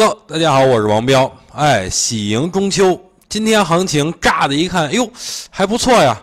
[0.00, 1.28] Hello，大家好，我是王彪。
[1.52, 2.96] 哎，喜迎中秋，
[3.28, 5.10] 今天行情乍的一看，哎呦，
[5.50, 6.16] 还不错呀。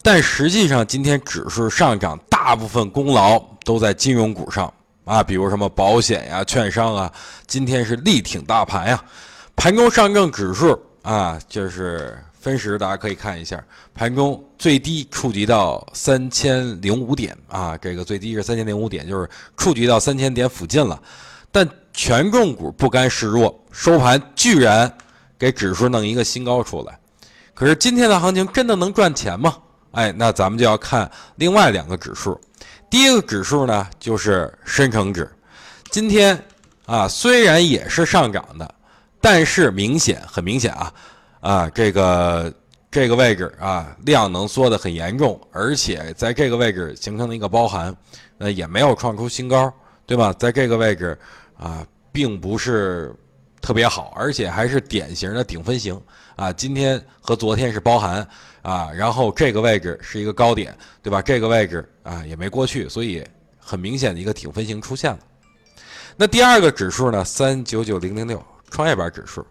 [0.00, 4.72] 但实际上，今天指数上涨，大部分功劳都在金融股上
[5.04, 7.12] 啊，比如什么保险呀、券商啊，
[7.46, 9.04] 今天是力挺大盘呀。
[9.54, 13.62] 盘中上证指数啊，就是分时，大家可以看一下，
[13.94, 19.28] 盘中最低触及到三千零五点啊，这个最低是三千零五点，就是
[19.58, 20.98] 触及到三千点附近了。
[21.52, 24.92] 但权重股不甘示弱，收盘居然
[25.38, 26.98] 给指数弄一个新高出来。
[27.54, 29.56] 可是今天的行情真的能赚钱吗？
[29.92, 32.40] 哎，那咱们就要看另外两个指数。
[32.88, 35.30] 第一个指数呢，就是深成指。
[35.90, 36.40] 今天
[36.86, 38.74] 啊，虽然也是上涨的，
[39.20, 40.92] 但是明显很明显啊，
[41.40, 42.52] 啊，这个
[42.90, 47.94] 这个位置啊，量能缩得很严重，而且在这个位置形成了一个包含，
[48.38, 49.72] 呃，也没有创出新高，
[50.06, 50.32] 对吧？
[50.38, 51.18] 在这个位置
[51.60, 53.14] 啊，并不是
[53.60, 56.00] 特别好，而且还是典型的顶分型
[56.34, 56.50] 啊。
[56.50, 58.26] 今天和昨天是包含
[58.62, 61.20] 啊，然后这个位置是一个高点，对吧？
[61.20, 63.22] 这个位置啊也没过去，所以
[63.58, 65.18] 很明显的一个顶分型出现了。
[66.16, 67.22] 那第二个指数呢？
[67.22, 69.46] 三九九零零六创业板指数，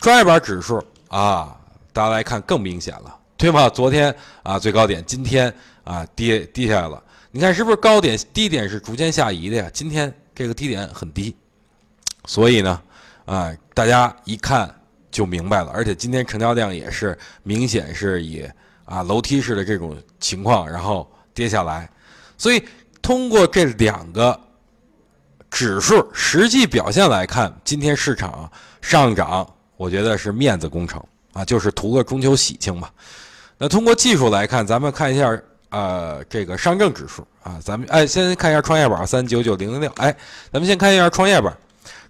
[0.00, 1.54] 创业板指数啊，
[1.92, 3.68] 大家来看更明显了，对吗？
[3.68, 5.52] 昨天啊最高点，今天
[5.84, 7.02] 啊跌跌下来了。
[7.30, 9.70] 你看是不是高点低点是逐渐下移的呀？
[9.72, 11.34] 今天这个低点很低，
[12.26, 12.80] 所以呢，
[13.24, 14.72] 啊大家一看
[15.10, 15.72] 就明白了。
[15.74, 18.48] 而且今天成交量也是明显是以
[18.84, 21.90] 啊楼梯式的这种情况，然后跌下来。
[22.38, 22.62] 所以
[23.02, 24.40] 通过这两个。
[25.48, 28.50] 指数实际表现来看，今天市场
[28.82, 32.90] 上涨，我觉得是面子工程啊，就是图个中秋喜庆嘛。
[33.56, 40.14] 那通过技术来看，咱们看一下呃这个上证指数啊，咱们哎先看一下创业板三九九零零六，哎，
[40.52, 41.56] 咱们先看一下创业板，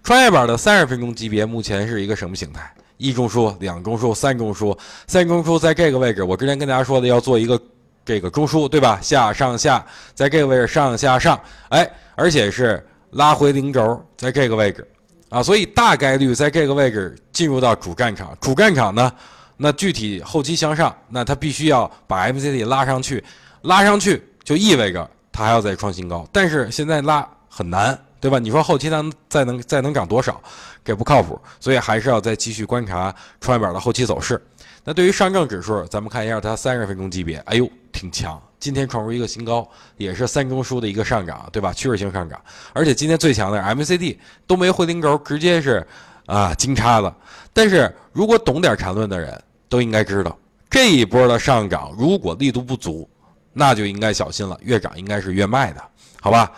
[0.03, 2.71] 创业板的三十分钟级别目前是一个什么形态？
[2.97, 4.77] 一中枢、两中枢、三中枢，
[5.07, 7.61] 三中枢在这个位置，我之前跟大家说的要做一个
[8.05, 8.99] 这个中枢，对吧？
[9.01, 11.39] 下上下，在这个位置上下上，
[11.69, 12.85] 哎，而且是。
[13.11, 14.85] 拉回零轴，在这个位置，
[15.29, 18.37] 啊，所以大概率在这个位置进入到主战场。
[18.41, 19.09] 主战场呢，
[19.55, 23.23] 那具体后期向上，那它必须要把 MCD 拉上去，
[23.67, 26.27] 拉上去就意味着它还要再创新高。
[26.31, 28.39] 但是现在拉很难，对吧？
[28.39, 30.41] 你说后期能再能再能涨多少，
[30.83, 31.39] 这不靠谱。
[31.59, 34.41] 所以还是要再继续观察创业板的后期走势。
[34.83, 38.41] 那对于上证指数，咱们看一下它三十分钟级别，哎呦，挺强。
[38.57, 41.73] 今天创出一个新高，也是三中枢的一个上涨，对吧？
[41.73, 42.41] 趋势性上涨，
[42.73, 44.17] 而且今天最强的 MACD
[44.47, 45.85] 都没回零轴，直接是
[46.25, 47.15] 啊金叉了。
[47.53, 50.35] 但是如果懂点缠论的人都应该知道，
[50.69, 53.07] 这一波的上涨如果力度不足，
[53.57, 55.81] 那就应该小心了，越涨应该是越卖的，
[56.21, 56.51] 好吧？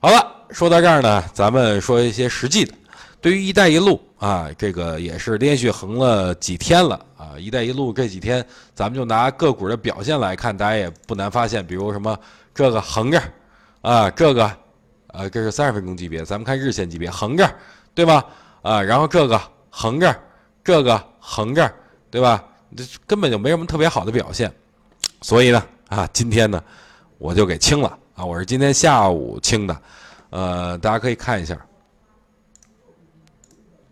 [0.00, 2.72] 好了，说到这儿呢，咱们说一些实际的。
[3.20, 8.44] 对于“一带一路”啊，这个也是连续横了几天了啊！“一带一路”这几天，
[8.74, 12.16] 咱们就拿个股的表现来看，大家也不难发现，比如什么
[12.54, 13.20] 这个横着，
[13.82, 14.50] 啊，这个，
[15.08, 17.52] 呃，这是三十分钟级别，咱们看日线级别横着，
[17.92, 18.24] 对吧？
[18.62, 20.16] 啊，然后这个横着，
[20.62, 21.68] 这个横着，
[22.08, 22.42] 对吧？
[22.76, 24.52] 这根本就没什么特别好的表现，
[25.22, 26.62] 所以呢，啊，今天呢，
[27.16, 28.22] 我就给清了啊！
[28.24, 29.76] 我是今天下午清的，
[30.28, 31.58] 呃，大家可以看一下。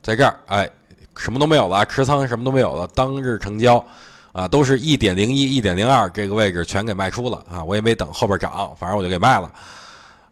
[0.02, 0.70] 在这儿，哎，
[1.16, 2.86] 什么都没有了，持仓什么都没有了。
[2.88, 3.82] 当日成交，
[4.32, 7.64] 啊，都是一点零一、一点零二这个位置全给卖出了啊！
[7.64, 9.50] 我也没等后边涨，反正我就给卖了。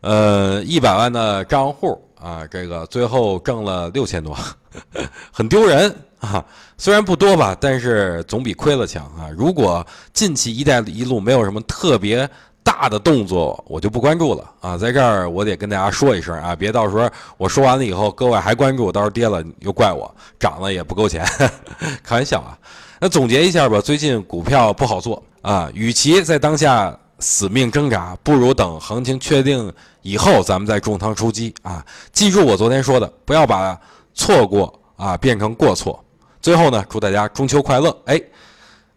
[0.02, 4.36] 呃，一百万的账户啊，这个最后挣了六千多，
[5.32, 5.91] 很丢人
[6.25, 6.45] 啊！
[6.79, 9.29] 虽然不多吧，但是总比亏了强啊！
[9.37, 12.29] 如果近期“一带一路”没有什么特别。
[12.67, 21.23] 大的动作我就不关注了啊，在这儿我得跟大家说一声啊，别到时候我说完了以后，各位还关注，到时候跌了又怪我，涨了也不够钱，
[22.03, 22.56] 开玩笑啊。
[22.99, 29.71] 那总结一下吧，最近股票不好做啊，与其在当下死命挣扎，不如等行情确定
[30.01, 31.85] 以后，咱们再重仓出击啊。
[32.12, 33.79] 记住我昨天说的，不要把
[34.15, 36.03] 错过啊变成过错。
[36.44, 37.88] 最后呢，祝大家中秋快乐！
[38.05, 38.20] 哎，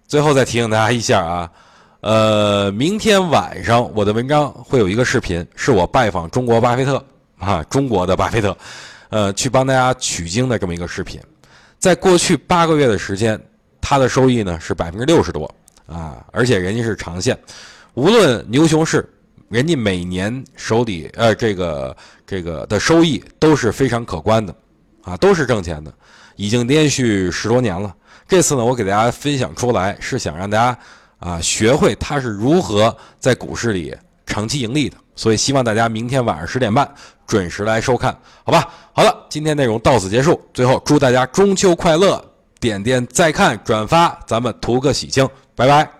[0.05, 1.49] 最后再提醒大家一下啊。
[2.01, 7.01] 呃，明天晚上我的文章会有一个视频，是我拜访中国巴菲特
[7.38, 8.57] 啊，中国的巴菲特，
[9.07, 11.21] 呃，去帮大家取经的这么一个视频。
[11.79, 13.41] 在过去八个月的时间，
[13.79, 15.49] 他的收益呢是百分之六十多
[15.85, 17.39] 啊，而且人家是长线，
[17.94, 19.09] 无论牛熊市，
[19.47, 21.95] 人家每年手里呃这个
[22.25, 24.53] 这个的收益都是非常可观的
[25.03, 25.94] 啊，都是挣钱的，
[26.37, 27.93] 已经连续十多年了。
[28.25, 30.79] 这次呢，我给大家分享出来，是想让大家。
[31.19, 33.91] 啊，学会它是如何在股市里
[34.27, 34.95] 长期盈利的。
[35.15, 36.87] 所以希望大家明天晚上十点半
[37.25, 38.69] 准时来收看，好吧？
[38.93, 40.39] 好了，今天内容到此结束。
[40.53, 42.23] 最后祝大家中秋快乐！
[42.59, 45.96] 点点再看，转发，咱们图个喜庆，拜拜。